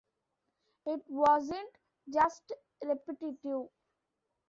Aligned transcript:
It 0.87 1.03
wasn't 1.07 1.69
just 2.11 2.51
repetitive. 2.83 3.67